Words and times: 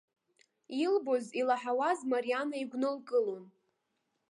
Илбоз, 0.85 1.25
илаҳауаз 1.39 1.99
марианы 2.11 2.55
игәнылкылон. 2.61 3.43